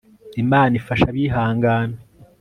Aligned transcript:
imana 0.43 0.73
ifasha 0.81 1.05
abihangana 1.09 1.97